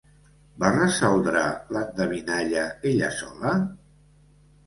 [0.61, 1.43] Va resoldre
[1.75, 2.63] l'endevinalla
[2.93, 3.51] ella sola?